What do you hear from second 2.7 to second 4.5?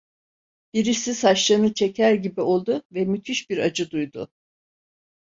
ve müthiş bir acı duydu.